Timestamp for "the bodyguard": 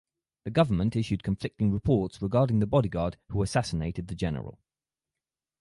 2.57-3.17